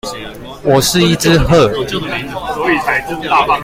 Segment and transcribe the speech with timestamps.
[0.63, 1.69] 我是一隻鶴